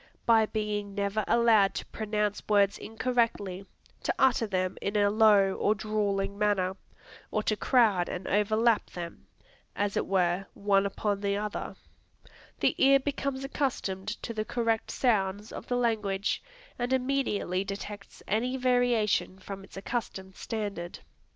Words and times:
By 0.25 0.47
being 0.47 0.95
never 0.95 1.23
allowed 1.27 1.75
to 1.75 1.85
pronounce 1.85 2.41
words 2.49 2.79
incorrectly, 2.79 3.67
to 4.01 4.15
utter 4.17 4.47
them 4.47 4.75
in 4.81 4.95
a 4.97 5.11
low 5.11 5.53
or 5.53 5.75
drawling 5.75 6.39
manner, 6.39 6.75
or 7.29 7.43
to 7.43 7.55
crowd 7.55 8.09
and 8.09 8.27
overlap 8.27 8.89
them, 8.89 9.27
as 9.75 9.95
it 9.95 10.07
were, 10.07 10.47
one 10.55 10.87
upon 10.87 11.21
the 11.21 11.37
other, 11.37 11.75
the 12.61 12.73
ear 12.83 12.99
becomes 12.99 13.43
accustomed 13.43 14.07
to 14.23 14.33
the 14.33 14.43
correct 14.43 14.89
sounds 14.89 15.51
of 15.51 15.67
the 15.67 15.77
language, 15.77 16.41
and 16.79 16.91
immediately 16.93 17.63
detects 17.63 18.23
any 18.27 18.57
variation 18.57 19.37
from 19.37 19.63
its 19.63 19.77
accustomed 19.77 20.35
standard. 20.35 20.97